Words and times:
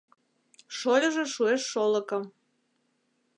Шольыжо 0.77 1.25
шуэш 1.33 1.61
шолыкым. 1.71 2.23